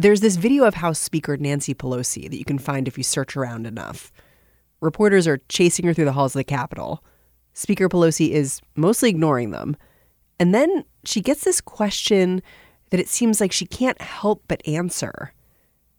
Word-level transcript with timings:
There's 0.00 0.22
this 0.22 0.36
video 0.36 0.64
of 0.64 0.72
House 0.72 0.98
Speaker 0.98 1.36
Nancy 1.36 1.74
Pelosi 1.74 2.30
that 2.30 2.38
you 2.38 2.44
can 2.46 2.58
find 2.58 2.88
if 2.88 2.96
you 2.96 3.04
search 3.04 3.36
around 3.36 3.66
enough. 3.66 4.10
Reporters 4.80 5.26
are 5.26 5.42
chasing 5.50 5.84
her 5.84 5.92
through 5.92 6.06
the 6.06 6.12
halls 6.12 6.34
of 6.34 6.40
the 6.40 6.44
Capitol. 6.44 7.04
Speaker 7.52 7.86
Pelosi 7.86 8.30
is 8.30 8.62
mostly 8.76 9.10
ignoring 9.10 9.50
them. 9.50 9.76
And 10.38 10.54
then 10.54 10.86
she 11.04 11.20
gets 11.20 11.44
this 11.44 11.60
question 11.60 12.40
that 12.88 12.98
it 12.98 13.10
seems 13.10 13.42
like 13.42 13.52
she 13.52 13.66
can't 13.66 14.00
help 14.00 14.42
but 14.48 14.66
answer. 14.66 15.34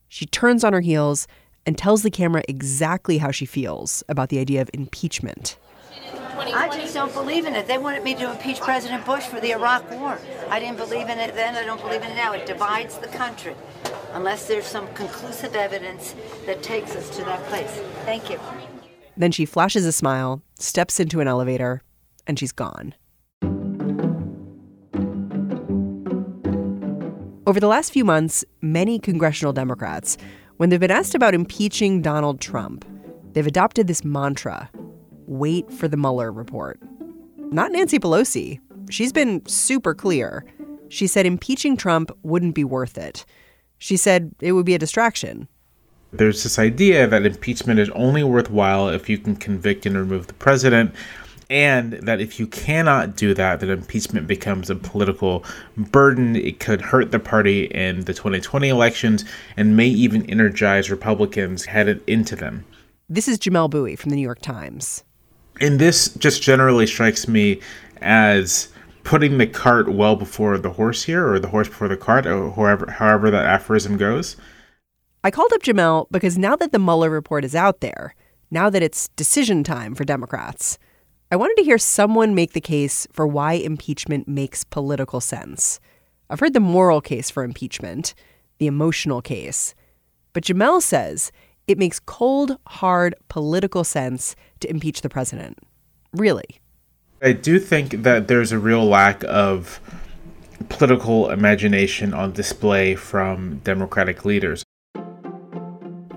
She 0.08 0.26
turns 0.26 0.63
on 0.63 0.74
her 0.74 0.82
heels 0.82 1.27
and 1.68 1.77
tells 1.77 2.02
the 2.02 2.10
camera 2.10 2.41
exactly 2.48 3.20
how 3.20 3.30
she 3.30 3.46
feels 3.46 4.04
about 4.10 4.30
the 4.30 4.40
idea 4.40 4.63
of 4.63 4.72
impeachment. 4.74 5.60
I 6.44 6.70
just 6.76 6.94
don't 6.94 7.13
believe 7.13 7.45
in 7.45 7.55
it. 7.55 7.68
They 7.68 7.77
wanted 7.77 8.04
me 8.04 8.16
to 8.16 8.31
impeach 8.31 8.59
President 8.59 9.05
Bush 9.05 9.23
for 9.23 9.40
the 9.40 9.52
Iraq 9.52 9.90
War. 9.91 10.20
I 10.49 10.59
didn't 10.59 10.77
believe 10.77 11.09
in 11.09 11.20
it 11.20 11.36
then. 11.36 11.55
I 11.55 11.63
don't 11.63 11.82
believe 11.82 12.02
in 12.02 12.12
it 12.12 12.16
now. 12.16 12.34
It 12.34 12.45
divides 12.45 12.98
the 12.98 13.07
country 13.07 13.55
unless 14.13 14.48
there's 14.48 14.65
some 14.65 14.88
conclusive 14.93 15.55
evidence 15.55 16.15
that 16.46 16.63
takes 16.63 16.96
us 16.96 17.15
to 17.18 17.24
that 17.26 17.43
place. 17.46 17.71
Thank 18.05 18.30
you. 18.30 18.40
Then 19.15 19.32
she 19.32 19.46
flashes 19.46 19.85
a 19.85 19.91
smile, 19.91 20.41
steps 20.57 20.99
into 20.99 21.20
an 21.20 21.27
elevator, 21.27 21.82
and 22.26 22.40
she's 22.40 22.52
gone. 22.52 22.96
Over 27.48 27.60
the 27.60 27.68
last 27.68 27.91
few 27.91 28.05
months, 28.05 28.46
many 28.62 28.99
congressional 28.99 29.52
Democrats, 29.52 30.18
when 30.58 30.70
they've 30.70 30.80
been 30.80 30.91
asked 30.91 31.15
about 31.15 31.34
impeaching 31.34 32.02
Donald 32.02 32.40
Trump, 32.40 32.85
they've 33.34 33.48
adopted 33.48 33.87
this 33.87 34.05
mantra 34.05 34.70
wait 35.32 35.71
for 35.71 35.87
the 35.87 35.98
Mueller 35.98 36.32
report. 36.32 36.79
Not 37.37 37.71
Nancy 37.71 37.99
Pelosi. 37.99 38.60
She's 38.90 39.13
been 39.13 39.46
super 39.46 39.96
clear. 39.96 40.46
She 40.90 41.07
said 41.07 41.26
impeaching 41.26 41.77
Trump 41.77 42.12
wouldn't 42.24 42.54
be 42.54 42.65
worth 42.65 42.98
it. 42.98 43.26
She 43.77 43.96
said 43.96 44.35
it 44.41 44.52
would 44.52 44.65
be 44.65 44.76
a 44.76 44.79
distraction. 44.79 45.48
There's 46.12 46.43
this 46.43 46.59
idea 46.59 47.07
that 47.07 47.26
impeachment 47.26 47.79
is 47.79 47.90
only 47.91 48.24
worthwhile 48.24 48.90
if 48.90 49.09
you 49.09 49.18
can 49.18 49.37
convict 49.37 49.85
and 49.85 49.98
remove 49.98 50.27
the 50.27 50.34
president, 50.34 50.93
and 51.49 51.93
that 51.93 52.20
if 52.20 52.37
you 52.37 52.46
cannot 52.48 53.15
do 53.15 53.34
that, 53.34 53.62
that 53.62 53.70
impeachment 53.70 54.27
becomes 54.27 54.70
a 54.70 54.76
political 54.76 55.46
burden. 55.77 56.35
It 56.35 56.59
could 56.59 56.82
hurt 56.82 57.12
the 57.12 57.20
party 57.20 57.65
in 57.65 58.02
the 58.02 58.13
2020 58.13 58.68
elections 58.68 59.24
and 59.55 59.77
may 59.77 59.87
even 59.87 60.29
energize 60.29 60.91
Republicans 60.91 61.65
headed 61.65 62.04
into 62.05 62.35
them. 62.35 62.65
This 63.07 63.29
is 63.29 63.37
Jamelle 63.37 63.70
Bouie 63.70 63.98
from 63.98 64.09
the 64.09 64.18
New 64.18 64.22
York 64.22 64.41
Times. 64.41 65.06
And 65.59 65.80
this 65.80 66.13
just 66.16 66.41
generally 66.41 66.88
strikes 66.88 67.28
me 67.28 67.59
as 68.02 68.69
putting 69.03 69.38
the 69.38 69.47
cart 69.47 69.91
well 69.91 70.16
before 70.16 70.58
the 70.58 70.72
horse 70.72 71.03
here, 71.03 71.28
or 71.28 71.40
the 71.40 71.50
horse 71.50 71.68
before 71.68 71.88
the 71.88 71.97
cart, 71.97 72.25
or 72.25 72.52
however, 72.52 72.90
however 72.91 73.31
that 73.31 73.46
aphorism 73.46 73.97
goes. 73.97 74.38
I 75.24 75.31
called 75.31 75.53
up 75.53 75.62
Jamelle 75.62 76.08
because 76.09 76.38
now 76.38 76.56
that 76.56 76.72
the 76.72 76.80
Mueller 76.80 77.09
report 77.09 77.46
is 77.46 77.56
out 77.56 77.81
there, 77.81 78.16
now 78.50 78.70
that 78.70 78.81
it's 78.81 79.09
decision 79.09 79.64
time 79.64 79.96
for 79.96 80.03
Democrats, 80.03 80.80
I 81.31 81.36
wanted 81.36 81.56
to 81.58 81.64
hear 81.64 81.78
someone 81.78 82.36
make 82.36 82.54
the 82.54 82.62
case 82.62 83.08
for 83.12 83.25
why 83.25 83.54
impeachment 83.54 84.28
makes 84.28 84.64
political 84.64 85.22
sense. 85.22 85.80
I've 86.30 86.40
heard 86.40 86.54
the 86.54 86.59
moral 86.59 87.02
case 87.02 87.30
for 87.30 87.44
impeachment, 87.44 88.14
the 88.58 88.68
emotional 88.68 89.22
case. 89.22 89.74
But 90.34 90.44
Jamelle 90.44 90.81
says 90.81 91.31
it 91.68 91.78
makes 91.78 92.00
cold, 92.00 92.58
hard 92.68 93.16
political 93.30 93.84
sense 93.84 94.36
to 94.62 94.70
impeach 94.70 95.02
the 95.02 95.10
president. 95.10 95.60
Really. 96.14 96.60
I 97.22 97.34
do 97.34 97.60
think 97.60 98.04
that 98.04 98.28
there's 98.28 98.52
a 98.52 98.58
real 98.60 98.86
lack 98.86 99.24
of 99.26 99.80
political 100.70 101.30
imagination 101.30 102.14
on 102.14 102.32
display 102.32 102.96
from 102.96 103.60
Democratic 103.60 104.26
leaders. 104.26 104.64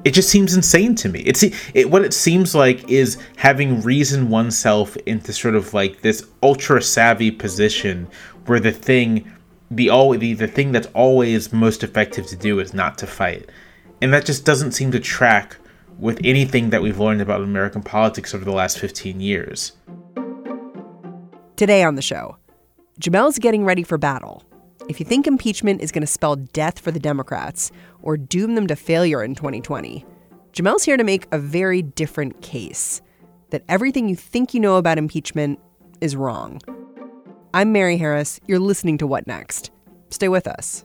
It 0.05 0.13
just 0.13 0.29
seems 0.29 0.55
insane 0.55 0.95
to 0.97 1.09
me. 1.09 1.21
It's 1.21 1.43
it, 1.43 1.91
what 1.91 2.05
it 2.05 2.13
seems 2.13 2.55
like 2.55 2.89
is 2.91 3.19
having 3.37 3.81
reasoned 3.81 4.31
oneself 4.31 4.97
into 5.07 5.33
sort 5.33 5.55
of 5.55 5.73
like 5.73 6.03
this 6.03 6.27
ultra 6.43 6.83
savvy 6.83 7.31
position 7.31 8.09
where 8.47 8.61
the 8.61 8.73
thing, 8.73 9.31
the 9.71 9.89
all 9.89 10.11
the, 10.11 10.35
the 10.35 10.47
thing 10.47 10.73
that's 10.73 10.89
always 10.89 11.53
most 11.53 11.83
effective 11.83 12.27
to 12.27 12.37
do 12.37 12.61
is 12.61 12.75
not 12.75 12.99
to 12.99 13.07
fight, 13.07 13.49
and 14.03 14.13
that 14.13 14.27
just 14.27 14.45
doesn't 14.45 14.73
seem 14.73 14.91
to 14.93 15.01
track 15.01 15.57
with 15.99 16.21
anything 16.25 16.71
that 16.71 16.83
we've 16.83 16.99
learned 16.99 17.21
about 17.21 17.41
American 17.41 17.83
politics 17.83 18.35
over 18.35 18.45
the 18.45 18.53
last 18.53 18.79
15 18.79 19.21
years. 19.21 19.73
Today 21.57 21.85
on 21.85 21.95
the 21.95 22.03
show, 22.03 22.37
Jamelle's 23.01 23.39
getting 23.39 23.65
ready 23.65 23.83
for 23.83 23.99
battle. 23.99 24.43
If 24.89 25.01
you 25.01 25.07
think 25.07 25.27
impeachment 25.27 25.81
is 25.81 25.93
going 25.93 26.03
to 26.03 26.07
spell 26.07 26.37
death 26.37 26.79
for 26.79 26.91
the 26.91 27.01
Democrats 27.01 27.71
or 28.03 28.17
doom 28.17 28.55
them 28.55 28.67
to 28.67 28.77
failure 28.77 29.23
in 29.23 29.35
2020, 29.35 30.05
Jamelle's 30.53 30.85
here 30.85 30.97
to 30.97 31.05
make 31.05 31.27
a 31.33 31.39
very 31.39 31.83
different 31.83 32.43
case 32.43 33.01
that 33.51 33.65
everything 33.69 34.09
you 34.09 34.17
think 34.17 34.53
you 34.53 34.61
know 34.61 34.77
about 34.77 34.99
impeachment 34.99 35.59
is 36.01 36.17
wrong. 36.17 36.61
I'm 37.55 37.73
Mary 37.73 37.97
Harris. 37.97 38.41
You're 38.47 38.59
listening 38.59 38.99
to 38.99 39.07
What 39.07 39.27
Next? 39.27 39.71
Stay 40.11 40.29
with 40.29 40.47
us. 40.47 40.85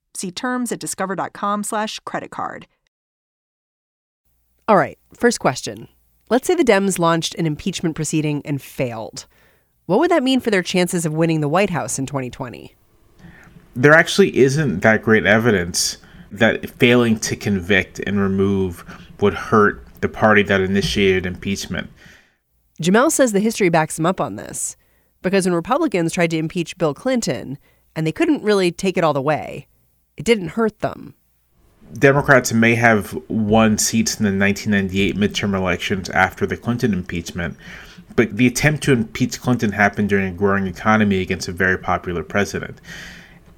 See 0.13 0.31
terms 0.31 0.71
at 0.71 0.79
discover.com 0.79 1.63
slash 1.63 1.99
credit 1.99 2.31
card. 2.31 2.67
All 4.67 4.77
right, 4.77 4.97
first 5.13 5.39
question. 5.39 5.87
Let's 6.29 6.47
say 6.47 6.55
the 6.55 6.63
Dems 6.63 6.99
launched 6.99 7.35
an 7.35 7.45
impeachment 7.45 7.95
proceeding 7.95 8.41
and 8.45 8.61
failed. 8.61 9.25
What 9.85 9.99
would 9.99 10.11
that 10.11 10.23
mean 10.23 10.39
for 10.39 10.51
their 10.51 10.63
chances 10.63 11.05
of 11.05 11.13
winning 11.13 11.41
the 11.41 11.49
White 11.49 11.71
House 11.71 11.99
in 11.99 12.05
2020? 12.05 12.75
There 13.75 13.93
actually 13.93 14.37
isn't 14.37 14.79
that 14.81 15.01
great 15.01 15.25
evidence 15.25 15.97
that 16.31 16.69
failing 16.69 17.19
to 17.19 17.35
convict 17.35 17.99
and 17.99 18.19
remove 18.19 18.85
would 19.19 19.33
hurt 19.33 19.85
the 19.99 20.09
party 20.09 20.43
that 20.43 20.61
initiated 20.61 21.25
impeachment. 21.25 21.89
Jamelle 22.81 23.11
says 23.11 23.31
the 23.31 23.39
history 23.39 23.69
backs 23.69 23.99
him 23.99 24.05
up 24.05 24.21
on 24.21 24.35
this 24.35 24.77
because 25.21 25.45
when 25.45 25.53
Republicans 25.53 26.13
tried 26.13 26.31
to 26.31 26.37
impeach 26.37 26.77
Bill 26.77 26.93
Clinton 26.93 27.57
and 27.95 28.07
they 28.07 28.11
couldn't 28.11 28.43
really 28.43 28.71
take 28.71 28.97
it 28.97 29.03
all 29.03 29.13
the 29.13 29.21
way, 29.21 29.67
it 30.21 30.25
didn't 30.25 30.49
hurt 30.49 30.81
them. 30.81 31.15
Democrats 31.93 32.53
may 32.53 32.75
have 32.75 33.17
won 33.27 33.79
seats 33.79 34.19
in 34.19 34.23
the 34.23 34.45
1998 34.45 35.15
midterm 35.15 35.55
elections 35.55 36.11
after 36.11 36.45
the 36.45 36.55
Clinton 36.55 36.93
impeachment, 36.93 37.57
but 38.15 38.37
the 38.37 38.45
attempt 38.45 38.83
to 38.83 38.91
impeach 38.91 39.41
Clinton 39.41 39.71
happened 39.71 40.09
during 40.09 40.27
a 40.27 40.37
growing 40.37 40.67
economy 40.67 41.21
against 41.21 41.47
a 41.47 41.51
very 41.51 41.75
popular 41.75 42.23
president. 42.23 42.79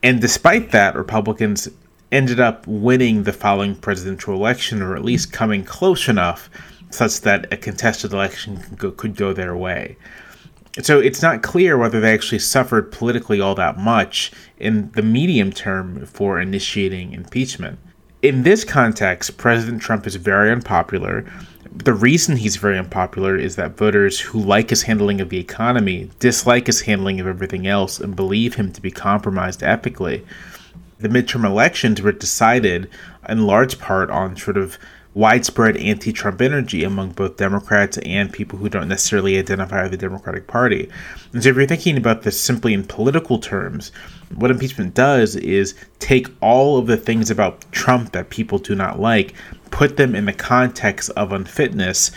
And 0.02 0.22
despite 0.22 0.72
that, 0.72 0.96
Republicans 0.96 1.68
ended 2.14 2.40
up 2.40 2.66
winning 2.66 3.24
the 3.24 3.34
following 3.34 3.76
presidential 3.76 4.34
election, 4.34 4.82
or 4.82 4.96
at 4.96 5.04
least 5.04 5.34
coming 5.34 5.66
close 5.66 6.08
enough 6.08 6.50
such 6.92 7.20
that 7.22 7.52
a 7.52 7.58
contested 7.58 8.14
election 8.14 8.62
could 8.78 9.18
go, 9.18 9.34
their 9.34 9.58
way. 9.58 9.98
So 10.82 11.00
it's 11.00 11.22
not 11.22 11.44
clear 11.44 11.78
whether 11.78 12.00
they 12.00 12.14
actually 12.14 12.40
suffered 12.40 12.92
politically 12.92 13.40
all 13.40 13.56
that 13.56 13.78
much 13.78 14.32
in 14.58 14.92
the 14.92 15.04
medium 15.04 15.52
term 15.52 16.06
for 16.06 16.40
initiating 16.40 17.14
impeachment 17.14 17.80
in 18.24 18.44
this 18.44 18.64
context, 18.64 19.38
President 19.38 19.82
Trump 19.82 20.08
is 20.08 20.16
very 20.16 20.50
unpopular. 20.50 21.26
the 21.76 21.94
reason 21.94 22.38
he's 22.38 22.56
very 22.56 22.78
unpopular 22.78 23.36
is 23.36 23.56
that 23.56 23.76
voters 23.76 24.20
who 24.20 24.40
like 24.40 24.70
his 24.70 24.84
handling 24.84 25.20
of 25.20 25.30
the 25.30 25.40
economy 25.40 26.10
dislike 26.20 26.68
his 26.68 26.82
handling 26.82 27.20
of 27.20 27.26
everything 27.26 27.66
else 27.66 28.00
and 28.00 28.16
believe 28.16 28.56
him 28.56 28.72
to 28.72 28.80
be 28.80 28.92
compromised 28.92 29.64
ethically. 29.64 30.24
The 31.00 31.10
midterm 31.10 31.44
elections 31.46 32.02
were 32.02 32.12
decided 32.12 32.90
in 33.28 33.48
large 33.48 33.80
part 33.80 34.12
on 34.12 34.38
sort 34.38 34.56
of 34.56 34.78
widespread 35.14 35.78
anti 35.78 36.12
Trump 36.12 36.42
energy 36.42 36.84
among 36.84 37.12
both 37.12 37.38
Democrats 37.38 37.98
and 38.00 38.32
people 38.32 38.58
who 38.58 38.70
don't 38.70 38.88
necessarily 38.88 39.38
identify 39.38 39.84
with 39.84 39.92
the 39.92 39.98
Democratic 39.98 40.48
Party. 40.48 40.90
And 41.34 41.44
so, 41.44 41.50
if 41.50 41.56
you're 41.56 41.68
thinking 41.68 41.98
about 41.98 42.24
this 42.24 42.40
simply 42.40 42.74
in 42.74 42.84
political 42.84 43.40
terms, 43.40 43.92
what 44.36 44.52
impeachment 44.52 44.94
does 44.94 45.36
is 45.36 45.76
take 46.00 46.28
all 46.42 46.78
of 46.78 46.88
the 46.88 46.98
things 46.98 47.30
about 47.30 47.72
Trump 47.72 48.12
that 48.14 48.30
people 48.30 48.58
do 48.58 48.76
not 48.76 49.00
like, 49.00 49.34
put 49.72 49.98
them 49.98 50.16
in 50.16 50.26
the 50.26 50.34
context 50.34 51.10
of 51.12 51.32
unfitness, 51.32 52.12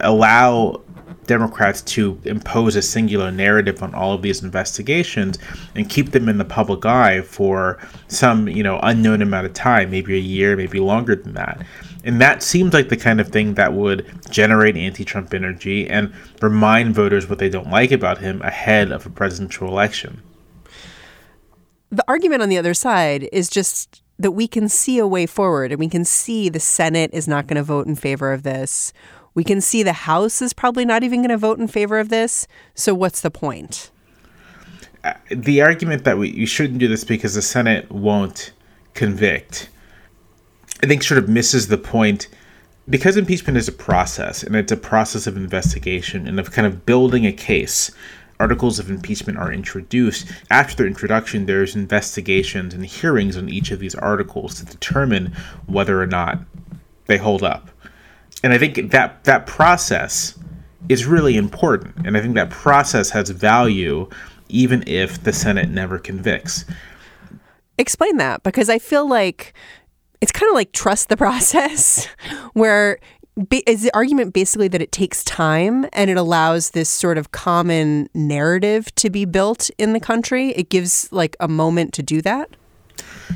allow 0.00 0.82
Democrats 1.26 1.82
to 1.82 2.20
impose 2.24 2.76
a 2.76 2.82
singular 2.82 3.30
narrative 3.30 3.82
on 3.82 3.94
all 3.94 4.12
of 4.12 4.22
these 4.22 4.42
investigations 4.42 5.38
and 5.74 5.90
keep 5.90 6.12
them 6.12 6.28
in 6.28 6.38
the 6.38 6.44
public 6.44 6.86
eye 6.86 7.20
for 7.20 7.78
some, 8.08 8.48
you 8.48 8.62
know, 8.62 8.78
unknown 8.82 9.22
amount 9.22 9.46
of 9.46 9.52
time, 9.52 9.90
maybe 9.90 10.14
a 10.14 10.20
year, 10.20 10.56
maybe 10.56 10.78
longer 10.78 11.16
than 11.16 11.34
that. 11.34 11.60
And 12.06 12.20
that 12.20 12.40
seems 12.40 12.72
like 12.72 12.88
the 12.88 12.96
kind 12.96 13.20
of 13.20 13.28
thing 13.28 13.54
that 13.54 13.72
would 13.72 14.06
generate 14.30 14.76
anti 14.76 15.04
Trump 15.04 15.34
energy 15.34 15.90
and 15.90 16.14
remind 16.40 16.94
voters 16.94 17.28
what 17.28 17.40
they 17.40 17.48
don't 17.48 17.68
like 17.68 17.90
about 17.90 18.18
him 18.18 18.40
ahead 18.42 18.92
of 18.92 19.04
a 19.06 19.10
presidential 19.10 19.66
election. 19.66 20.22
The 21.90 22.04
argument 22.06 22.42
on 22.42 22.48
the 22.48 22.58
other 22.58 22.74
side 22.74 23.28
is 23.32 23.50
just 23.50 24.02
that 24.20 24.30
we 24.30 24.46
can 24.46 24.68
see 24.68 24.98
a 24.98 25.06
way 25.06 25.26
forward 25.26 25.72
and 25.72 25.80
we 25.80 25.88
can 25.88 26.04
see 26.04 26.48
the 26.48 26.60
Senate 26.60 27.10
is 27.12 27.26
not 27.26 27.48
going 27.48 27.56
to 27.56 27.62
vote 27.64 27.88
in 27.88 27.96
favor 27.96 28.32
of 28.32 28.44
this. 28.44 28.92
We 29.34 29.42
can 29.42 29.60
see 29.60 29.82
the 29.82 29.92
House 29.92 30.40
is 30.40 30.52
probably 30.52 30.84
not 30.84 31.02
even 31.02 31.20
going 31.20 31.30
to 31.30 31.36
vote 31.36 31.58
in 31.58 31.66
favor 31.66 31.98
of 31.98 32.08
this. 32.08 32.46
So, 32.76 32.94
what's 32.94 33.20
the 33.20 33.32
point? 33.32 33.90
Uh, 35.02 35.14
the 35.28 35.60
argument 35.60 36.04
that 36.04 36.18
we 36.18 36.30
you 36.30 36.46
shouldn't 36.46 36.78
do 36.78 36.86
this 36.86 37.02
because 37.02 37.34
the 37.34 37.42
Senate 37.42 37.90
won't 37.90 38.52
convict 38.94 39.70
I 40.82 40.86
think 40.86 41.02
sort 41.02 41.18
of 41.18 41.28
misses 41.28 41.68
the 41.68 41.78
point 41.78 42.28
because 42.88 43.16
impeachment 43.16 43.56
is 43.58 43.68
a 43.68 43.72
process 43.72 44.42
and 44.42 44.54
it's 44.54 44.72
a 44.72 44.76
process 44.76 45.26
of 45.26 45.36
investigation 45.36 46.28
and 46.28 46.38
of 46.38 46.52
kind 46.52 46.66
of 46.66 46.86
building 46.86 47.26
a 47.26 47.32
case. 47.32 47.90
Articles 48.38 48.78
of 48.78 48.90
impeachment 48.90 49.38
are 49.38 49.52
introduced. 49.52 50.30
After 50.50 50.76
their 50.76 50.86
introduction, 50.86 51.46
there's 51.46 51.74
investigations 51.74 52.74
and 52.74 52.84
hearings 52.84 53.36
on 53.36 53.48
each 53.48 53.70
of 53.70 53.80
these 53.80 53.94
articles 53.94 54.56
to 54.56 54.66
determine 54.66 55.32
whether 55.66 56.00
or 56.00 56.06
not 56.06 56.40
they 57.06 57.16
hold 57.16 57.42
up. 57.42 57.70
And 58.44 58.52
I 58.52 58.58
think 58.58 58.90
that 58.90 59.24
that 59.24 59.46
process 59.46 60.38
is 60.88 61.06
really 61.06 61.36
important. 61.36 62.06
And 62.06 62.16
I 62.16 62.20
think 62.20 62.34
that 62.34 62.50
process 62.50 63.10
has 63.10 63.30
value 63.30 64.08
even 64.48 64.84
if 64.86 65.22
the 65.22 65.32
Senate 65.32 65.70
never 65.70 65.98
convicts. 65.98 66.64
Explain 67.78 68.16
that 68.18 68.42
because 68.42 68.68
I 68.68 68.78
feel 68.78 69.08
like 69.08 69.54
it's 70.20 70.32
kind 70.32 70.48
of 70.50 70.54
like 70.54 70.72
trust 70.72 71.08
the 71.08 71.16
process, 71.16 72.06
where 72.52 72.98
is 73.66 73.82
the 73.82 73.94
argument 73.94 74.32
basically 74.32 74.68
that 74.68 74.80
it 74.80 74.92
takes 74.92 75.22
time 75.24 75.86
and 75.92 76.10
it 76.10 76.16
allows 76.16 76.70
this 76.70 76.88
sort 76.88 77.18
of 77.18 77.32
common 77.32 78.08
narrative 78.14 78.94
to 78.94 79.10
be 79.10 79.24
built 79.24 79.70
in 79.78 79.92
the 79.92 80.00
country? 80.00 80.50
It 80.50 80.70
gives 80.70 81.12
like 81.12 81.36
a 81.38 81.48
moment 81.48 81.92
to 81.94 82.02
do 82.02 82.22
that? 82.22 82.50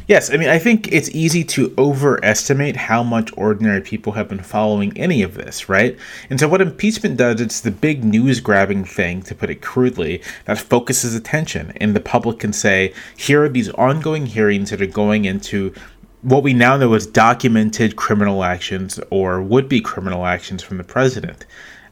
Yes, 0.07 0.33
I 0.33 0.37
mean, 0.37 0.49
I 0.49 0.59
think 0.59 0.93
it's 0.93 1.11
easy 1.11 1.45
to 1.45 1.75
overestimate 1.77 2.77
how 2.77 3.03
much 3.03 3.31
ordinary 3.37 3.81
people 3.81 4.13
have 4.13 4.29
been 4.29 4.43
following 4.43 4.97
any 4.97 5.23
of 5.23 5.35
this, 5.35 5.69
right? 5.69 5.99
And 6.31 6.39
so, 6.39 6.49
what 6.49 6.61
impeachment 6.61 7.17
does, 7.17 7.41
it's 7.41 7.61
the 7.61 7.71
big 7.71 8.05
news 8.05 8.41
grabbing 8.41 8.85
thing, 8.85 9.23
to 9.23 9.35
put 9.35 9.51
it 9.51 9.63
crudely, 9.63 10.23
that 10.45 10.59
focuses 10.59 11.15
attention. 11.15 11.73
And 11.77 11.95
the 11.95 12.01
public 12.01 12.39
can 12.39 12.53
say, 12.53 12.95
here 13.17 13.45
are 13.45 13.49
these 13.49 13.69
ongoing 13.71 14.27
hearings 14.27 14.71
that 14.71 14.81
are 14.81 14.87
going 14.87 15.25
into 15.25 15.75
what 16.23 16.43
we 16.43 16.53
now 16.53 16.77
know 16.77 16.95
is 16.95 17.07
documented 17.07 17.97
criminal 17.97 18.45
actions 18.45 19.01
or 19.11 19.41
would 19.41 19.69
be 19.69 19.81
criminal 19.81 20.27
actions 20.27 20.63
from 20.63 20.77
the 20.77 20.85
president. 20.85 21.47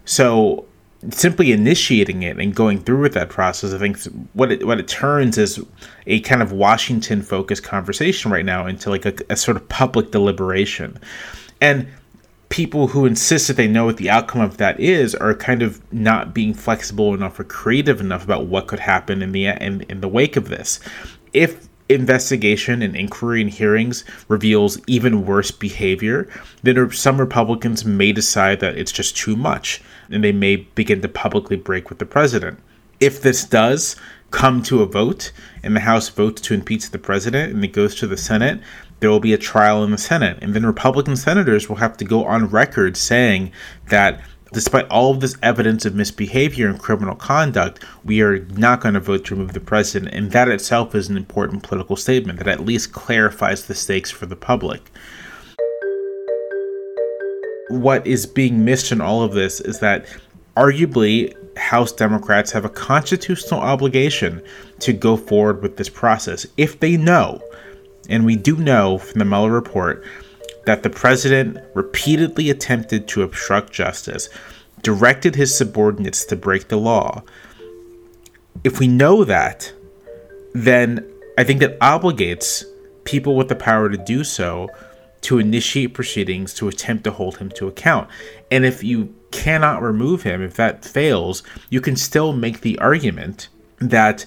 So 0.05 0.67
simply 1.11 1.53
initiating 1.53 2.23
it 2.23 2.39
and 2.39 2.55
going 2.55 2.81
through 2.81 3.01
with 3.01 3.15
that 3.15 3.31
process, 3.31 3.73
I 3.73 3.79
think 3.79 3.99
what 4.35 4.53
it 4.53 4.67
what 4.67 4.81
it 4.81 4.89
turns 4.89 5.39
is 5.39 5.65
a 6.07 6.21
kind 6.21 6.43
of 6.43 6.53
Washington 6.53 7.23
focused 7.23 7.63
conversation 7.63 8.31
right 8.31 8.45
now 8.45 8.67
into 8.67 8.91
like 8.91 9.07
a, 9.07 9.15
a 9.31 9.37
sort 9.37 9.57
of 9.57 9.69
public 9.69 10.11
deliberation. 10.11 10.99
And 11.61 11.89
people 12.49 12.89
who 12.89 13.05
insist 13.05 13.49
that 13.49 13.57
they 13.57 13.69
know 13.69 13.85
what 13.85 13.99
the 13.99 14.11
outcome 14.11 14.41
of 14.41 14.57
that 14.57 14.81
is 14.81 15.15
are 15.15 15.35
kind 15.35 15.63
of 15.63 15.81
not 15.93 16.35
being 16.35 16.55
flexible 16.55 17.15
enough 17.15 17.39
or 17.39 17.45
creative 17.45 18.01
enough 18.01 18.25
about 18.25 18.47
what 18.47 18.67
could 18.67 18.81
happen 18.81 19.23
in 19.23 19.33
the 19.33 19.47
in, 19.47 19.83
in 19.83 20.01
the 20.01 20.09
wake 20.09 20.37
of 20.37 20.49
this. 20.49 20.81
If 21.33 21.69
investigation 21.89 22.83
and 22.83 22.95
inquiry 22.95 23.41
and 23.41 23.51
hearings 23.51 24.05
reveals 24.29 24.79
even 24.87 25.25
worse 25.25 25.51
behavior, 25.51 26.29
then 26.63 26.91
some 26.93 27.19
Republicans 27.19 27.85
may 27.85 28.13
decide 28.13 28.61
that 28.61 28.77
it's 28.77 28.93
just 28.93 29.17
too 29.17 29.37
much 29.37 29.83
and 30.11 30.23
they 30.23 30.33
may 30.33 30.57
begin 30.57 31.01
to 31.03 31.09
publicly 31.09 31.57
break 31.57 31.89
with 31.89 31.99
the 31.99 32.07
president. 32.07 32.59
If 33.01 33.23
this 33.23 33.45
does 33.45 33.97
come 34.31 34.63
to 34.65 34.83
a 34.83 34.87
vote 34.87 35.33
and 35.63 35.75
the 35.75 35.81
House 35.81 36.09
votes 36.09 36.41
to 36.43 36.55
impeach 36.55 36.91
the 36.91 36.99
president 36.99 37.53
and 37.55 37.65
it 37.65 37.73
goes 37.73 37.95
to 37.97 38.07
the 38.07 38.17
Senate, 38.17 38.61
there 39.01 39.11
will 39.11 39.21
be 39.21 39.33
a 39.33 39.39
trial 39.39 39.85
in 39.85 39.91
the 39.91 39.99
Senate. 39.99 40.39
And 40.43 40.55
then 40.55 40.67
Republican 40.67 41.17
senators 41.17 41.69
will 41.69 41.77
have 41.77 41.97
to 41.99 42.05
go 42.05 42.25
on 42.25 42.49
record 42.49 42.97
saying 42.97 43.53
that 43.89 44.21
Despite 44.53 44.89
all 44.89 45.11
of 45.11 45.21
this 45.21 45.37
evidence 45.43 45.85
of 45.85 45.95
misbehavior 45.95 46.69
and 46.69 46.79
criminal 46.79 47.15
conduct, 47.15 47.85
we 48.05 48.23
are 48.23 48.39
not 48.47 48.81
going 48.81 48.95
to 48.95 49.01
vote 49.01 49.27
to 49.27 49.35
remove 49.35 49.53
the 49.53 49.61
president, 49.61 50.15
and 50.15 50.31
that 50.31 50.49
itself 50.49 50.95
is 50.95 51.09
an 51.09 51.19
important 51.19 51.63
political 51.63 51.97
statement 51.97 52.39
that 52.39 52.49
at 52.49 52.65
least 52.65 52.93
clarifies 52.93 53.67
the 53.67 53.75
stakes 53.75 54.11
for 54.11 54.25
the 54.25 54.37
public. 54.37 54.91
What 57.69 58.07
is 58.07 58.25
being 58.25 58.65
missed 58.65 58.91
in 58.91 59.03
all 59.03 59.23
of 59.23 59.35
this 59.35 59.61
is 59.61 59.81
that 59.81 60.07
arguably 60.57 61.35
House 61.59 61.93
Democrats 61.93 62.51
have 62.53 62.65
a 62.65 62.71
constitutional 62.71 63.61
obligation 63.61 64.43
to 64.81 64.95
go 64.95 65.17
forward 65.17 65.61
with 65.61 65.77
this 65.77 65.91
process 65.91 66.47
if 66.57 66.81
they 66.81 66.97
know, 66.97 67.43
and 68.09 68.25
we 68.25 68.37
do 68.37 68.57
know 68.57 68.97
from 68.97 69.19
the 69.19 69.25
Mueller 69.27 69.51
report, 69.51 70.03
that 70.69 70.83
the 70.83 70.91
president 70.91 71.57
repeatedly 71.73 72.51
attempted 72.51 73.09
to 73.09 73.23
obstruct 73.23 73.73
justice, 73.73 74.29
directed 74.83 75.35
his 75.35 75.57
subordinates 75.57 76.27
to 76.27 76.37
break 76.37 76.69
the 76.69 76.77
law. 76.77 77.23
If 78.65 78.79
we 78.79 78.87
know 78.87 79.25
that, 79.25 79.73
then 80.53 81.11
I 81.39 81.45
think 81.45 81.61
that 81.61 81.81
obligates 81.81 82.65
people 83.05 83.35
with 83.35 83.49
the 83.49 83.55
power 83.55 83.89
to 83.89 83.97
do 83.97 84.23
so 84.25 84.69
to 85.23 85.39
initiate 85.39 85.95
proceedings 85.95 86.53
to 86.53 86.69
attempt 86.69 87.05
to 87.05 87.13
hold 87.13 87.39
him 87.39 87.49
to 87.53 87.67
account. 87.67 88.11
And 88.51 88.67
if 88.67 88.85
you 88.85 89.15
cannot 89.31 89.81
remove 89.81 90.25
him, 90.25 90.43
if 90.43 90.53
that 90.57 90.85
fails, 90.85 91.43
you 91.71 91.81
can 91.81 91.97
still 91.97 92.35
make 92.35 92.61
the 92.61 92.79
argument 92.79 93.49
that 93.79 94.27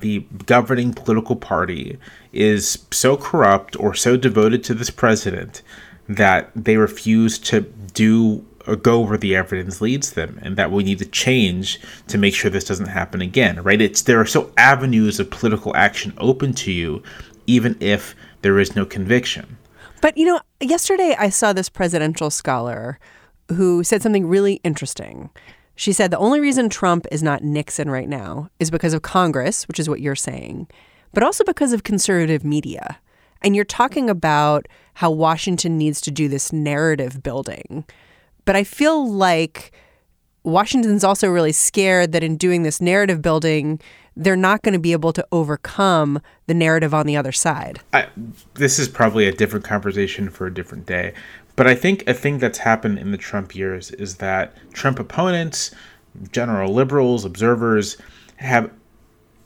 the 0.00 0.26
governing 0.46 0.92
political 0.92 1.36
party 1.36 1.98
is 2.32 2.84
so 2.90 3.16
corrupt 3.16 3.78
or 3.78 3.94
so 3.94 4.16
devoted 4.16 4.62
to 4.64 4.74
this 4.74 4.90
president 4.90 5.62
that 6.08 6.50
they 6.54 6.76
refuse 6.76 7.38
to 7.38 7.62
do 7.94 8.44
or 8.66 8.76
go 8.76 9.00
where 9.00 9.18
the 9.18 9.34
evidence 9.34 9.80
leads 9.80 10.12
them 10.12 10.38
and 10.42 10.56
that 10.56 10.70
we 10.70 10.82
need 10.82 10.98
to 10.98 11.06
change 11.06 11.80
to 12.08 12.18
make 12.18 12.34
sure 12.34 12.50
this 12.50 12.64
doesn't 12.64 12.88
happen 12.88 13.20
again 13.22 13.62
right? 13.62 13.80
It's 13.80 14.02
there 14.02 14.20
are 14.20 14.26
so 14.26 14.52
avenues 14.56 15.18
of 15.20 15.30
political 15.30 15.74
action 15.76 16.12
open 16.18 16.52
to 16.54 16.72
you 16.72 17.02
even 17.46 17.76
if 17.80 18.14
there 18.42 18.58
is 18.58 18.74
no 18.74 18.84
conviction. 18.84 19.56
But 20.00 20.16
you 20.16 20.26
know 20.26 20.40
yesterday 20.60 21.14
i 21.18 21.28
saw 21.28 21.52
this 21.52 21.68
presidential 21.68 22.30
scholar 22.30 22.98
who 23.48 23.84
said 23.84 24.02
something 24.02 24.26
really 24.26 24.54
interesting 24.64 25.30
she 25.76 25.92
said 25.92 26.10
the 26.10 26.18
only 26.18 26.40
reason 26.40 26.68
Trump 26.68 27.06
is 27.12 27.22
not 27.22 27.44
Nixon 27.44 27.90
right 27.90 28.08
now 28.08 28.50
is 28.58 28.70
because 28.70 28.94
of 28.94 29.02
Congress, 29.02 29.68
which 29.68 29.78
is 29.78 29.88
what 29.88 30.00
you're 30.00 30.16
saying, 30.16 30.66
but 31.12 31.22
also 31.22 31.44
because 31.44 31.72
of 31.72 31.84
conservative 31.84 32.44
media. 32.44 32.98
And 33.42 33.54
you're 33.54 33.64
talking 33.64 34.10
about 34.10 34.66
how 34.94 35.10
Washington 35.10 35.76
needs 35.76 36.00
to 36.00 36.10
do 36.10 36.28
this 36.28 36.52
narrative 36.52 37.22
building. 37.22 37.84
But 38.46 38.56
I 38.56 38.64
feel 38.64 39.10
like 39.10 39.72
Washington's 40.42 41.04
also 41.04 41.28
really 41.28 41.52
scared 41.52 42.12
that 42.12 42.24
in 42.24 42.36
doing 42.36 42.62
this 42.62 42.80
narrative 42.80 43.20
building, 43.20 43.80
they're 44.16 44.36
not 44.36 44.62
going 44.62 44.72
to 44.72 44.78
be 44.78 44.92
able 44.92 45.12
to 45.12 45.26
overcome 45.30 46.22
the 46.46 46.54
narrative 46.54 46.94
on 46.94 47.06
the 47.06 47.16
other 47.16 47.32
side. 47.32 47.80
I, 47.92 48.08
this 48.54 48.78
is 48.78 48.88
probably 48.88 49.26
a 49.26 49.32
different 49.32 49.64
conversation 49.64 50.30
for 50.30 50.46
a 50.46 50.54
different 50.54 50.86
day. 50.86 51.12
But 51.56 51.66
I 51.66 51.74
think 51.74 52.06
a 52.06 52.14
thing 52.14 52.38
that's 52.38 52.58
happened 52.58 52.98
in 52.98 53.10
the 53.10 53.18
Trump 53.18 53.56
years 53.56 53.90
is 53.90 54.16
that 54.16 54.54
Trump 54.72 54.98
opponents, 54.98 55.74
general 56.30 56.72
liberals, 56.72 57.24
observers 57.24 57.96
have, 58.36 58.70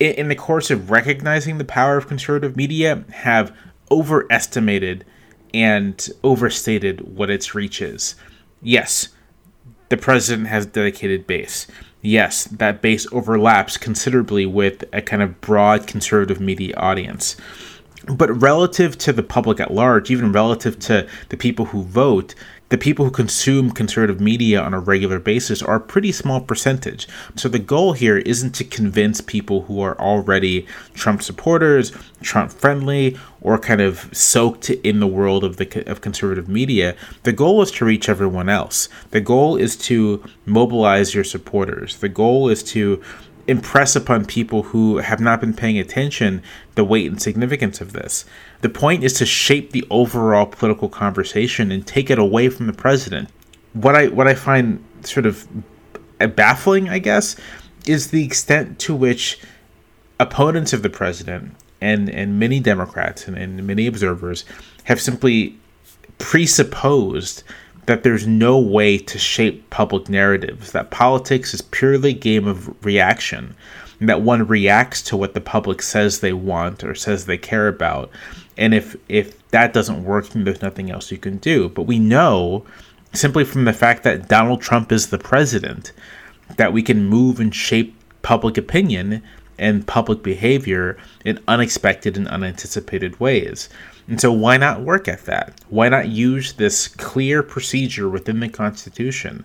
in 0.01 0.29
the 0.29 0.35
course 0.35 0.71
of 0.71 0.91
recognizing 0.91 1.59
the 1.59 1.65
power 1.65 1.97
of 1.97 2.09
conservative 2.09 2.57
media, 2.57 3.05
have 3.13 3.57
overestimated 3.91 5.05
and 5.55 6.09
overstated 6.23 7.17
what 7.17 7.31
its 7.31 7.55
reach 7.55 7.81
is. 7.81 8.17
Yes, 8.61 9.09
the 9.89 9.97
president 9.97 10.49
has 10.49 10.67
a 10.67 10.69
dedicated 10.69 11.27
base. 11.27 11.67
Yes, 12.03 12.45
that 12.45 12.81
base 12.81 13.07
overlaps 13.13 13.77
considerably 13.77 14.47
with 14.47 14.85
a 14.93 15.03
kind 15.03 15.23
of 15.23 15.41
broad 15.41 15.87
conservative 15.87 16.41
media 16.41 16.75
audience. 16.77 17.37
But 18.07 18.31
relative 18.41 18.97
to 18.99 19.13
the 19.13 19.23
public 19.23 19.61
at 19.61 19.73
large, 19.73 20.11
even 20.11 20.33
relative 20.33 20.79
to 20.81 21.07
the 21.29 21.37
people 21.37 21.67
who 21.67 21.83
vote, 21.83 22.35
the 22.71 22.79
people 22.79 23.05
who 23.05 23.11
consume 23.11 23.73
conservative 23.73 24.21
media 24.21 24.63
on 24.63 24.73
a 24.73 24.79
regular 24.79 25.19
basis 25.19 25.61
are 25.61 25.75
a 25.75 25.81
pretty 25.81 26.13
small 26.13 26.41
percentage. 26.41 27.09
So 27.35 27.49
the 27.49 27.59
goal 27.59 27.95
here 27.95 28.19
isn't 28.19 28.55
to 28.55 28.65
convince 28.65 29.21
people 29.21 29.63
who 29.63 29.81
are 29.81 29.99
already 29.99 30.67
Trump 30.95 31.21
supporters, 31.21 31.93
Trump 32.23 32.53
friendly, 32.53 33.19
or 33.41 33.59
kind 33.59 33.81
of 33.81 34.09
soaked 34.17 34.71
in 34.71 35.01
the 35.01 35.09
world 35.09 35.43
of 35.43 35.57
the 35.57 35.91
of 35.91 36.01
conservative 36.01 36.49
media. 36.49 36.95
The 37.25 37.33
goal 37.33 37.61
is 37.61 37.73
to 37.73 37.85
reach 37.85 38.09
everyone 38.09 38.49
else. 38.49 38.89
The 39.11 39.21
goal 39.21 39.57
is 39.57 39.77
to 39.89 40.23
mobilize 40.47 41.13
your 41.13 41.25
supporters. 41.25 41.97
The 41.97 42.09
goal 42.09 42.49
is 42.49 42.63
to 42.65 43.03
impress 43.51 43.97
upon 43.97 44.25
people 44.25 44.63
who 44.63 44.99
have 44.99 45.19
not 45.19 45.41
been 45.41 45.53
paying 45.53 45.77
attention 45.77 46.41
the 46.77 46.85
weight 46.85 47.11
and 47.11 47.21
significance 47.21 47.81
of 47.81 47.93
this. 47.93 48.25
The 48.61 48.69
point 48.69 49.03
is 49.03 49.15
to 49.15 49.27
shape 49.27 49.73
the 49.73 49.85
overall 49.91 50.47
political 50.47 50.89
conversation 50.89 51.73
and 51.73 51.85
take 51.85 52.11
it 52.11 52.19
away 52.19 52.49
from 52.49 52.69
the 52.69 52.73
president. 52.73 53.29
What 53.73 53.97
I 53.97 54.07
what 54.07 54.29
I 54.29 54.35
find 54.35 54.85
sort 55.03 55.27
of 55.27 55.49
baffling, 56.37 56.89
I 56.89 57.01
guess, 57.01 57.35
is 57.89 58.13
the 58.13 58.25
extent 58.25 58.79
to 58.81 58.95
which 58.95 59.41
opponents 60.21 60.73
of 60.73 60.83
the 60.83 60.91
president 60.91 61.57
and 61.81 62.09
and 62.09 62.39
many 62.39 62.61
Democrats 62.61 63.27
and, 63.27 63.37
and 63.37 63.67
many 63.67 63.89
observers 63.89 64.45
have 64.85 65.01
simply 65.01 65.59
presupposed 66.19 67.43
that 67.87 68.03
there's 68.03 68.27
no 68.27 68.59
way 68.59 68.99
to 68.99 69.19
shape 69.19 69.69
public 69.71 70.09
narratives, 70.09 70.73
that 70.73 70.91
politics 70.91 71.55
is 71.55 71.63
purely 71.63 72.13
game 72.13 72.47
of 72.47 72.85
reaction, 72.85 73.55
and 73.99 74.09
that 74.09 74.23
one 74.23 74.47
reacts 74.47 75.03
to 75.03 75.17
what 75.17 75.35
the 75.35 75.41
public 75.41 75.83
says 75.83 76.21
they 76.21 76.33
want 76.33 76.85
or 76.85 76.95
says 76.95 77.27
they 77.27 77.39
care 77.39 77.69
about. 77.69 78.11
And 78.57 78.75
if 78.75 78.97
if 79.09 79.49
that 79.49 79.73
doesn't 79.73 80.05
work, 80.05 80.29
then 80.29 80.45
there's 80.45 80.63
nothing 80.63 80.91
else 80.91 81.11
you 81.11 81.19
can 81.19 81.39
do. 81.39 81.69
But 81.69 81.83
we 81.83 81.99
know 81.99 82.65
simply 83.13 83.45
from 83.45 83.65
the 83.65 83.73
fact 83.73 84.05
that 84.05 84.29
Donald 84.29 84.61
Trump 84.61 84.93
is 84.93 85.09
the 85.09 85.19
president 85.19 85.93
that 86.57 86.73
we 86.73 86.83
can 86.83 87.05
move 87.05 87.41
and 87.41 87.55
shape 87.55 87.95
public 88.23 88.57
opinion 88.57 89.23
and 89.59 89.87
public 89.87 90.23
behavior 90.23 90.97
in 91.25 91.39
unexpected 91.47 92.17
and 92.17 92.29
unanticipated 92.29 93.19
ways. 93.21 93.69
And 94.11 94.21
so, 94.21 94.33
why 94.33 94.57
not 94.57 94.83
work 94.83 95.07
at 95.07 95.25
that? 95.27 95.55
Why 95.69 95.89
not 95.89 96.09
use 96.09 96.55
this 96.55 96.89
clear 96.89 97.45
procedure 97.45 98.09
within 98.09 98.41
the 98.41 98.49
Constitution 98.49 99.45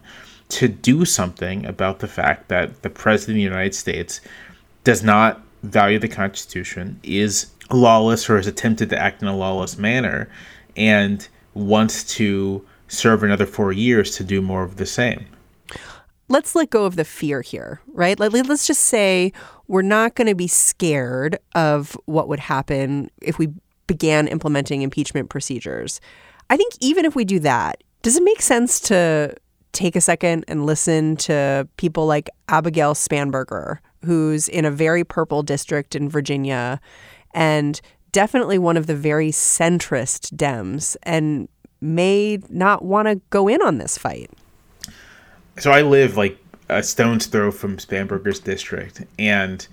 to 0.50 0.67
do 0.67 1.05
something 1.05 1.67
about 1.67 2.00
the 2.00 2.07
fact 2.07 2.48
that 2.48 2.81
the 2.81 2.89
President 2.89 3.36
of 3.36 3.38
the 3.38 3.43
United 3.43 3.75
States 3.75 4.22
does 4.84 5.03
not 5.03 5.39
value 5.62 6.00
the 6.00 6.07
Constitution, 6.07 7.00
is 7.03 7.51
lawless 7.69 8.27
or 8.27 8.38
has 8.38 8.48
attempted 8.48 8.89
to 8.89 8.98
act 8.98 9.22
in 9.22 9.27
a 9.27 9.38
lawless 9.38 9.77
manner, 9.77 10.27
and 10.75 11.27
wants 11.53 12.03
to 12.15 12.65
serve 12.88 13.22
another 13.22 13.45
four 13.45 13.72
years 13.72 14.15
to 14.17 14.24
do 14.24 14.41
more 14.41 14.63
of 14.63 14.77
the 14.77 14.86
same? 14.88 15.27
Let's 16.27 16.55
let 16.55 16.72
go 16.72 16.86
of 16.86 16.95
the 16.95 17.05
fear 17.05 17.41
here, 17.41 17.81
right? 17.93 18.19
Let's 18.19 18.65
just 18.65 18.81
say 18.81 19.31
we're 19.67 19.84
not 19.84 20.15
going 20.15 20.27
to 20.27 20.34
be 20.34 20.48
scared 20.48 21.38
of 21.53 21.95
what 22.05 22.27
would 22.27 22.39
happen 22.39 23.12
if 23.22 23.38
we 23.38 23.50
began 23.88 24.27
implementing 24.27 24.82
impeachment 24.82 25.30
procedures. 25.30 26.01
I 26.50 26.58
think 26.58 26.74
even 26.80 27.06
if 27.06 27.15
we 27.15 27.25
do 27.25 27.39
that, 27.39 27.84
does 28.01 28.15
it 28.15 28.24
make 28.24 28.42
sense 28.42 28.80
to 28.82 29.36
take 29.72 29.96
a 29.96 30.01
second 30.01 30.46
and 30.48 30.65
listen 30.65 31.18
to 31.18 31.68
people 31.77 32.06
like 32.06 32.30
Abigail 32.48 32.94
Spanberger, 32.94 33.80
who's 34.06 34.48
in 34.48 34.63
a 34.65 34.72
very 34.72 35.04
purple 35.04 35.44
district 35.44 35.96
in 35.96 36.10
Virginia 36.10 36.80
and 37.34 37.82
definitely 38.12 38.58
one 38.58 38.77
of 38.77 38.88
the 38.88 38.96
very 38.96 39.30
centrist 39.30 40.34
Dems 40.36 40.96
and 41.04 41.50
may 41.82 42.39
not 42.50 42.86
want 42.86 43.08
to 43.08 43.15
go 43.30 43.48
in 43.48 43.62
on 43.62 43.77
this 43.77 43.98
fight? 43.98 44.32
So 45.58 45.72
I 45.72 45.82
live 45.82 46.15
like 46.15 46.38
a 46.70 46.82
stone's 46.82 47.25
throw 47.25 47.51
from 47.51 47.77
Spanberger's 47.77 48.39
district, 48.39 49.04
and 49.20 49.68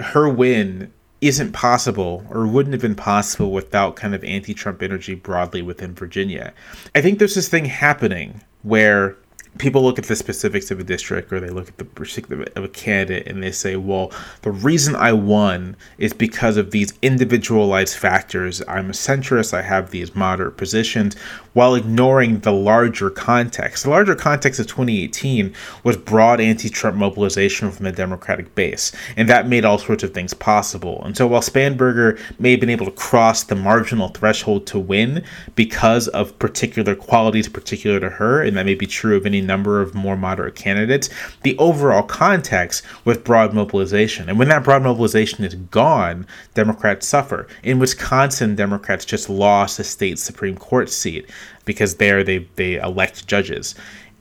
her 0.00 0.28
win 0.28 0.92
isn't 1.20 1.52
possible 1.52 2.24
or 2.30 2.46
wouldn't 2.46 2.72
have 2.72 2.82
been 2.82 2.94
possible 2.94 3.50
without 3.50 3.96
kind 3.96 4.14
of 4.14 4.22
anti 4.24 4.54
Trump 4.54 4.82
energy 4.82 5.14
broadly 5.14 5.62
within 5.62 5.94
Virginia. 5.94 6.52
I 6.94 7.00
think 7.00 7.18
there's 7.18 7.34
this 7.34 7.48
thing 7.48 7.64
happening 7.64 8.42
where 8.62 9.16
people 9.56 9.82
look 9.82 9.98
at 9.98 10.04
the 10.04 10.16
specifics 10.16 10.70
of 10.70 10.78
a 10.78 10.84
district 10.84 11.32
or 11.32 11.40
they 11.40 11.50
look 11.50 11.68
at 11.68 11.78
the 11.78 11.84
particular 11.84 12.46
of 12.54 12.64
a 12.64 12.68
candidate 12.68 13.26
and 13.26 13.42
they 13.42 13.50
say, 13.50 13.76
well, 13.76 14.12
the 14.42 14.50
reason 14.50 14.94
I 14.94 15.12
won 15.12 15.76
is 15.96 16.12
because 16.12 16.56
of 16.56 16.70
these 16.70 16.92
individualized 17.02 17.96
factors. 17.96 18.62
I'm 18.68 18.90
a 18.90 18.92
centrist, 18.92 19.54
I 19.54 19.62
have 19.62 19.90
these 19.90 20.14
moderate 20.14 20.56
positions, 20.56 21.16
while 21.54 21.74
ignoring 21.74 22.40
the 22.40 22.52
larger 22.52 23.10
context. 23.10 23.84
The 23.84 23.90
larger 23.90 24.14
context 24.14 24.60
of 24.60 24.66
2018 24.66 25.54
was 25.82 25.96
broad 25.96 26.40
anti 26.40 26.68
Trump 26.68 26.96
mobilization 26.96 27.70
from 27.70 27.84
the 27.84 27.92
Democratic 27.92 28.54
base, 28.54 28.92
and 29.16 29.28
that 29.28 29.48
made 29.48 29.64
all 29.64 29.78
sorts 29.78 30.04
of 30.04 30.14
things 30.14 30.34
possible. 30.34 31.02
And 31.04 31.16
so 31.16 31.26
while 31.26 31.40
Spanberger 31.40 32.20
may 32.38 32.52
have 32.52 32.60
been 32.60 32.70
able 32.70 32.86
to 32.86 32.92
cross 32.92 33.42
the 33.42 33.56
marginal 33.56 34.08
threshold 34.08 34.66
to 34.68 34.78
win 34.78 35.24
because 35.56 36.06
of 36.08 36.38
particular 36.38 36.94
qualities 36.94 37.48
particular 37.48 37.98
to 38.00 38.08
her, 38.08 38.42
and 38.42 38.56
that 38.56 38.66
may 38.66 38.74
be 38.74 38.86
true 38.86 39.16
of 39.16 39.26
any 39.26 39.37
number 39.40 39.80
of 39.80 39.94
more 39.94 40.16
moderate 40.16 40.54
candidates, 40.54 41.08
the 41.42 41.56
overall 41.58 42.02
context 42.02 42.84
with 43.04 43.24
broad 43.24 43.54
mobilization. 43.54 44.28
And 44.28 44.38
when 44.38 44.48
that 44.48 44.64
broad 44.64 44.82
mobilization 44.82 45.44
is 45.44 45.54
gone, 45.54 46.26
Democrats 46.54 47.06
suffer. 47.06 47.46
In 47.62 47.78
Wisconsin, 47.78 48.54
Democrats 48.54 49.04
just 49.04 49.28
lost 49.28 49.78
a 49.78 49.84
state 49.84 50.18
Supreme 50.18 50.56
Court 50.56 50.90
seat 50.90 51.30
because 51.64 51.96
there 51.96 52.22
they, 52.24 52.48
they 52.56 52.76
elect 52.76 53.26
judges. 53.26 53.74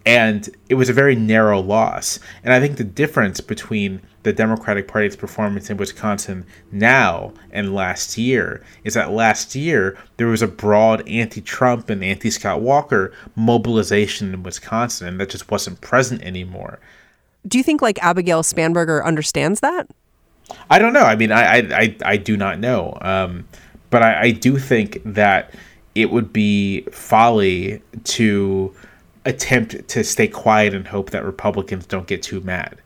And 0.05 0.49
it 0.69 0.75
was 0.75 0.87
a 0.89 0.93
very 0.93 1.15
narrow 1.15 1.59
loss. 1.59 2.19
And 2.43 2.53
I 2.53 2.61
think 2.61 2.77
the 2.77 2.83
difference 2.85 3.41
between 3.41 4.01
the 4.27 4.33
Democratic 4.33 4.89
Party's 4.89 5.15
performance 5.15 5.69
in 5.69 5.77
Wisconsin 5.77 6.45
now 6.69 7.31
and 7.49 7.73
last 7.73 8.17
year 8.17 8.61
is 8.83 8.93
that 8.93 9.11
last 9.11 9.55
year 9.55 9.97
there 10.17 10.27
was 10.27 10.41
a 10.41 10.47
broad 10.49 11.07
anti 11.07 11.39
Trump 11.39 11.89
and 11.89 12.03
anti 12.03 12.29
Scott 12.29 12.59
Walker 12.59 13.13
mobilization 13.35 14.33
in 14.33 14.43
Wisconsin, 14.43 15.07
and 15.07 15.19
that 15.21 15.29
just 15.29 15.49
wasn't 15.49 15.79
present 15.79 16.21
anymore. 16.23 16.77
Do 17.47 17.57
you 17.57 17.63
think 17.63 17.81
like 17.81 18.03
Abigail 18.03 18.43
Spanberger 18.43 19.01
understands 19.01 19.61
that? 19.61 19.87
I 20.69 20.77
don't 20.77 20.91
know. 20.91 21.03
I 21.03 21.15
mean, 21.15 21.31
I 21.31 21.59
I, 21.59 21.95
I, 22.03 22.17
do 22.17 22.35
not 22.35 22.59
know. 22.59 22.97
Um, 22.99 23.47
but 23.89 24.03
I, 24.03 24.21
I 24.23 24.31
do 24.31 24.57
think 24.57 25.01
that 25.05 25.53
it 25.95 26.11
would 26.11 26.33
be 26.33 26.81
folly 26.91 27.81
to 28.03 28.75
attempt 29.23 29.87
to 29.87 30.03
stay 30.03 30.27
quiet 30.27 30.73
and 30.73 30.85
hope 30.85 31.11
that 31.11 31.23
Republicans 31.23 31.85
don't 31.85 32.07
get 32.07 32.21
too 32.21 32.41
mad 32.41 32.77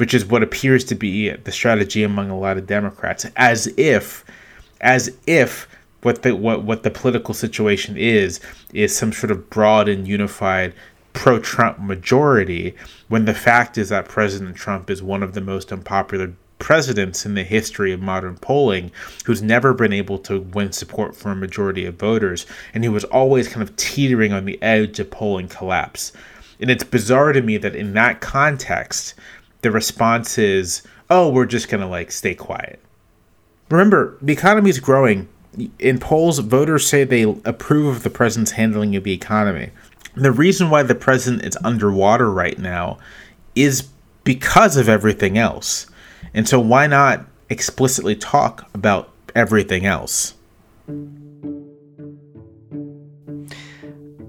which 0.00 0.14
is 0.14 0.24
what 0.24 0.42
appears 0.42 0.82
to 0.84 0.94
be 0.94 1.30
the 1.30 1.52
strategy 1.52 2.02
among 2.02 2.30
a 2.30 2.38
lot 2.38 2.56
of 2.56 2.66
Democrats, 2.66 3.26
as 3.36 3.66
if, 3.76 4.24
as 4.80 5.14
if 5.26 5.68
what 6.02 6.22
the 6.22 6.34
what 6.34 6.62
what 6.62 6.82
the 6.82 6.90
political 6.90 7.34
situation 7.34 7.96
is 7.98 8.40
is 8.72 8.96
some 8.96 9.12
sort 9.12 9.30
of 9.30 9.50
broad 9.50 9.88
and 9.88 10.08
unified 10.08 10.72
pro-Trump 11.12 11.78
majority, 11.78 12.74
when 13.08 13.26
the 13.26 13.34
fact 13.34 13.76
is 13.76 13.90
that 13.90 14.08
President 14.08 14.56
Trump 14.56 14.88
is 14.88 15.02
one 15.02 15.22
of 15.22 15.34
the 15.34 15.40
most 15.40 15.70
unpopular 15.70 16.32
presidents 16.58 17.26
in 17.26 17.34
the 17.34 17.42
history 17.42 17.92
of 17.92 18.00
modern 18.00 18.36
polling 18.36 18.90
who's 19.24 19.42
never 19.42 19.74
been 19.74 19.92
able 19.92 20.18
to 20.18 20.40
win 20.40 20.72
support 20.72 21.16
from 21.16 21.32
a 21.32 21.34
majority 21.34 21.84
of 21.84 21.96
voters 21.96 22.46
and 22.72 22.84
who 22.84 22.92
was 22.92 23.04
always 23.04 23.48
kind 23.48 23.62
of 23.62 23.74
teetering 23.76 24.32
on 24.32 24.44
the 24.44 24.62
edge 24.62 25.00
of 25.00 25.10
polling 25.10 25.48
collapse. 25.48 26.12
And 26.60 26.70
it's 26.70 26.84
bizarre 26.84 27.32
to 27.32 27.42
me 27.42 27.56
that 27.56 27.74
in 27.74 27.94
that 27.94 28.20
context, 28.20 29.14
the 29.62 29.70
response 29.70 30.38
is, 30.38 30.82
oh, 31.08 31.30
we're 31.30 31.46
just 31.46 31.68
going 31.68 31.80
to 31.80 31.86
like 31.86 32.10
stay 32.10 32.34
quiet. 32.34 32.80
Remember, 33.70 34.16
the 34.20 34.32
economy 34.32 34.70
is 34.70 34.80
growing. 34.80 35.28
In 35.78 35.98
polls, 35.98 36.38
voters 36.38 36.86
say 36.86 37.04
they 37.04 37.22
approve 37.22 37.96
of 37.96 38.02
the 38.02 38.10
president's 38.10 38.52
handling 38.52 38.96
of 38.96 39.04
the 39.04 39.12
economy. 39.12 39.70
The 40.14 40.32
reason 40.32 40.70
why 40.70 40.82
the 40.82 40.94
president 40.94 41.44
is 41.44 41.58
underwater 41.62 42.30
right 42.30 42.58
now 42.58 42.98
is 43.54 43.88
because 44.24 44.76
of 44.76 44.88
everything 44.88 45.38
else. 45.38 45.86
And 46.34 46.48
so, 46.48 46.60
why 46.60 46.86
not 46.86 47.26
explicitly 47.48 48.14
talk 48.14 48.68
about 48.74 49.12
everything 49.34 49.86
else? 49.86 50.34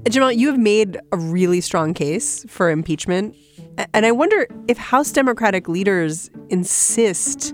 Jamelle, 0.05 0.35
you 0.35 0.47
have 0.47 0.59
made 0.59 0.99
a 1.11 1.17
really 1.17 1.61
strong 1.61 1.93
case 1.93 2.43
for 2.49 2.69
impeachment 2.69 3.35
and 3.93 4.05
I 4.05 4.11
wonder 4.11 4.47
if 4.67 4.77
House 4.77 5.11
Democratic 5.11 5.67
leaders 5.67 6.29
insist 6.49 7.53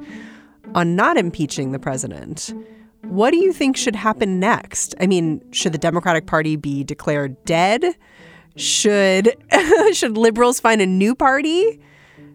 on 0.75 0.95
not 0.95 1.17
impeaching 1.17 1.71
the 1.71 1.79
president. 1.79 2.53
What 3.03 3.31
do 3.31 3.37
you 3.37 3.53
think 3.53 3.77
should 3.77 3.95
happen 3.95 4.39
next? 4.39 4.95
I 4.99 5.07
mean, 5.07 5.41
should 5.51 5.71
the 5.71 5.77
Democratic 5.77 6.27
Party 6.27 6.55
be 6.55 6.83
declared 6.83 7.43
dead? 7.45 7.95
Should 8.55 9.35
should 9.93 10.17
liberals 10.17 10.59
find 10.59 10.81
a 10.81 10.85
new 10.85 11.15
party? 11.15 11.79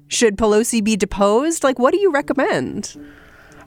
Should 0.08 0.36
Pelosi 0.36 0.82
be 0.82 0.96
deposed? 0.96 1.64
Like, 1.64 1.78
what 1.78 1.92
do 1.92 2.00
you 2.00 2.10
recommend? 2.12 2.96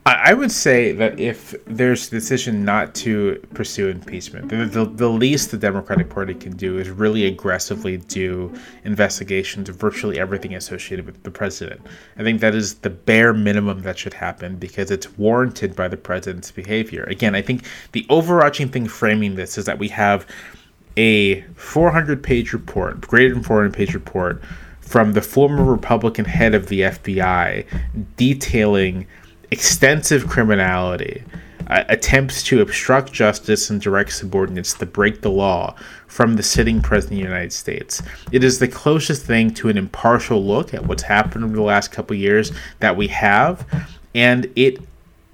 I 0.08 0.36
would 0.36 0.52
say 0.52 0.92
that 0.92 1.20
if 1.20 1.56
there's 1.66 2.08
a 2.10 2.12
decision 2.12 2.64
not 2.64 2.94
to 2.96 3.44
pursue 3.56 3.88
impeachment, 3.88 4.50
the, 4.50 4.58
the, 4.58 4.86
the, 4.86 5.10
least 5.10 5.50
the 5.50 5.58
Democratic 5.58 6.12
Party 6.12 6.36
can 6.36 6.56
do 6.56 6.78
is 6.78 6.92
really 6.92 7.26
aggressively 7.26 7.98
do 7.98 8.54
investigations 8.84 9.68
of 9.68 9.78
virtually 9.78 10.20
everything 10.20 10.54
associated 10.54 11.08
with 11.08 11.24
the 11.24 11.32
president. 11.32 11.82
I 12.20 12.24
think 12.24 12.40
that 12.42 12.54
is 12.54 12.76
the 12.76 12.92
bare 12.92 13.34
minimum 13.34 13.82
that 13.82 13.98
should 13.98 14.14
happen 14.14 14.58
because 14.58 14.92
it's 14.92 15.18
warranted 15.18 15.76
by 15.76 15.88
the 15.88 15.98
president's 15.98 16.52
behavior. 16.52 17.06
Again, 17.06 17.34
I 17.34 17.42
think 17.42 17.64
the 17.94 18.06
overarching 18.08 18.70
thing 18.70 18.88
framing 18.88 19.34
this 19.34 19.58
is 19.58 19.66
that 19.66 19.80
we 19.80 19.88
have 19.88 20.28
a 20.98 21.42
400 21.56 22.22
page 22.22 22.54
report, 22.54 23.02
greater 23.02 23.34
than 23.34 23.42
400 23.42 23.74
page 23.74 23.96
report, 23.96 24.40
from 24.82 25.14
the 25.14 25.22
former 25.24 25.64
Republican 25.64 26.26
head 26.26 26.54
of 26.54 26.68
the 26.68 26.82
FBI 26.82 27.66
detailing 28.18 29.08
extensive 29.52 30.28
criminality, 30.28 31.24
uh, 31.68 31.84
attempts 31.90 32.44
to 32.44 32.62
obstruct 32.62 33.12
justice 33.12 33.70
and 33.70 33.82
direct 33.82 34.14
subordinates 34.14 34.74
to 34.74 34.86
break 34.86 35.22
the 35.22 35.32
law 35.32 35.76
from 36.08 36.36
the 36.36 36.44
sitting 36.44 36.82
president 36.82 37.20
of 37.20 37.24
the 37.24 37.30
United 37.30 37.54
States. 37.54 38.02
It 38.32 38.44
is 38.44 38.60
the 38.60 38.68
closest 38.68 39.26
thing 39.26 39.52
to 39.56 39.70
an 39.70 39.78
impartial 39.78 40.44
look 40.44 40.74
at 40.74 40.86
what's 40.86 41.04
happened 41.04 41.44
over 41.44 41.56
the 41.56 41.62
last 41.62 41.92
couple 41.92 42.16
years 42.16 42.52
that 42.80 42.96
we 42.96 43.08
have, 43.08 43.66
and 44.14 44.52
it 44.56 44.80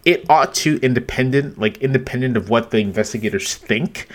it 0.03 0.27
ought 0.29 0.53
to 0.55 0.79
independent 0.81 1.59
like 1.59 1.77
independent 1.77 2.35
of 2.35 2.49
what 2.49 2.71
the 2.71 2.79
investigators 2.79 3.55
think 3.55 4.07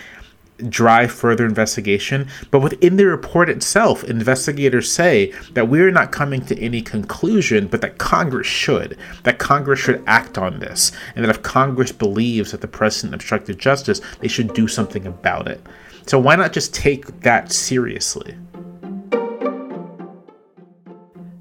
drive 0.69 1.13
further 1.13 1.45
investigation. 1.45 2.29
But 2.51 2.61
within 2.61 2.97
the 2.97 3.07
report 3.07 3.49
itself, 3.49 4.05
investigators 4.05 4.91
say 4.91 5.33
that 5.53 5.69
we're 5.69 5.91
not 5.91 6.13
coming 6.13 6.45
to 6.47 6.59
any 6.59 6.83
conclusion, 6.83 7.67
but 7.67 7.81
that 7.81 7.99
Congress 7.99 8.47
should, 8.47 8.97
that 9.25 9.39
Congress 9.39 9.81
should 9.81 10.03
act 10.07 10.39
on 10.39 10.59
this, 10.59 10.93
and 11.15 11.25
that 11.25 11.31
if 11.31 11.43
Congress 11.43 11.93
believes 11.93 12.53
that 12.53 12.61
the 12.61 12.69
president 12.69 13.15
obstructed 13.15 13.59
justice, 13.59 14.01
they 14.21 14.29
should 14.29 14.55
do 14.55 14.67
something 14.69 15.07
about 15.07 15.49
it. 15.49 15.61
So 16.07 16.19
why 16.19 16.37
not 16.37 16.53
just 16.53 16.75
take 16.75 17.21
that 17.21 17.53
seriously? 17.53 18.37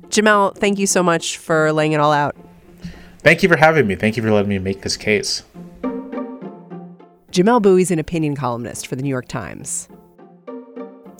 Jamelle, 0.10 0.56
thank 0.56 0.80
you 0.80 0.88
so 0.88 1.04
much 1.04 1.38
for 1.38 1.74
laying 1.74 1.92
it 1.92 2.00
all 2.00 2.14
out. 2.14 2.36
Thank 3.20 3.44
you 3.44 3.50
for 3.50 3.58
having 3.58 3.86
me. 3.88 3.96
Thank 3.96 4.18
you 4.18 4.24
for 4.24 4.32
letting 4.32 4.50
me 4.50 4.60
make 4.60 4.82
this 4.82 4.98
case. 4.98 5.44
Jamelle 7.36 7.62
Bouie's 7.62 7.92
an 7.92 8.00
opinion 8.00 8.34
columnist 8.34 8.88
for 8.88 8.96
the 8.96 9.04
New 9.04 9.10
York 9.10 9.28
Times. 9.28 9.90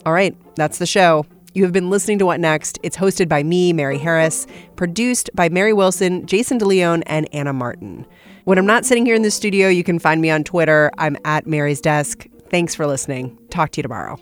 All 0.06 0.14
right, 0.14 0.34
that's 0.56 0.78
the 0.78 0.86
show. 0.86 1.26
You 1.54 1.64
have 1.64 1.74
been 1.74 1.90
listening 1.90 2.20
to 2.20 2.26
What 2.26 2.40
Next. 2.40 2.80
It's 2.84 2.96
hosted 2.96 3.28
by 3.28 3.44
me, 3.44 3.74
Mary 3.74 3.98
Harris, 3.98 4.48
produced 4.78 5.30
by 5.34 5.50
Mary 5.50 5.74
Wilson, 5.74 6.26
Jason 6.26 6.58
DeLeon, 6.58 7.04
and 7.06 7.28
Anna 7.36 7.52
Martin. 7.52 8.08
When 8.46 8.58
I'm 8.58 8.66
not 8.66 8.86
sitting 8.86 9.06
here 9.06 9.14
in 9.14 9.24
the 9.24 9.32
studio, 9.32 9.68
you 9.68 9.84
can 9.84 10.00
find 10.00 10.22
me 10.22 10.30
on 10.30 10.46
Twitter. 10.46 10.90
I'm 10.98 11.18
at 11.26 11.48
Mary's 11.48 11.82
Desk. 11.82 12.26
Thanks 12.50 12.74
for 12.74 12.88
listening. 12.88 13.38
Talk 13.50 13.72
to 13.72 13.80
you 13.80 13.84
tomorrow. 13.84 14.18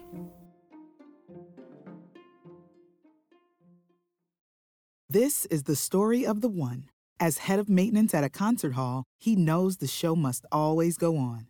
This 5.07 5.45
is 5.45 5.63
the 5.63 5.75
story 5.75 6.25
of 6.25 6.41
the 6.41 6.49
one. 6.49 6.89
As 7.19 7.37
head 7.37 7.59
of 7.59 7.69
maintenance 7.69 8.15
at 8.15 8.23
a 8.23 8.29
concert 8.29 8.73
hall, 8.73 9.03
he 9.19 9.35
knows 9.35 9.77
the 9.77 9.85
show 9.85 10.15
must 10.15 10.43
always 10.51 10.97
go 10.97 11.17
on. 11.17 11.49